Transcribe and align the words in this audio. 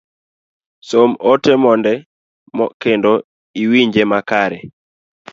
Som 0.89 1.09
ote 1.31 1.53
mondi 1.63 1.93
kendo 2.81 3.11
iwinje 3.61 4.03
makare 4.11 4.59